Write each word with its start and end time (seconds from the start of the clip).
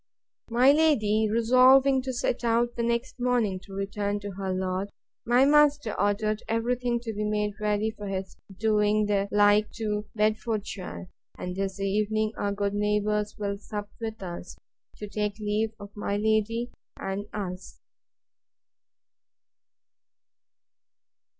My 0.49 0.71
lady 0.71 1.29
resolving 1.29 2.01
to 2.01 2.11
set 2.11 2.43
out 2.43 2.75
the 2.75 2.81
next 2.81 3.19
morning 3.19 3.59
to 3.59 3.71
return 3.73 4.19
to 4.21 4.31
her 4.31 4.51
lord, 4.51 4.89
my 5.27 5.45
master 5.45 5.93
ordered 5.93 6.41
every 6.47 6.75
thing 6.75 6.99
to 7.01 7.13
be 7.13 7.23
made 7.23 7.53
ready 7.59 7.91
for 7.91 8.07
his 8.07 8.35
doing 8.57 9.05
the 9.05 9.27
like 9.31 9.69
to 9.73 10.07
Bedfordshire; 10.15 11.11
and 11.37 11.55
this 11.55 11.79
evening 11.79 12.31
our 12.35 12.51
good 12.51 12.73
neighbours 12.73 13.35
will 13.37 13.59
sup 13.59 13.91
with 13.99 14.23
us, 14.23 14.57
to 14.95 15.07
take 15.07 15.37
leave 15.39 15.75
of 15.79 15.95
my 15.95 16.17
lady 16.17 16.71
and 16.97 17.27
us. 17.31 17.79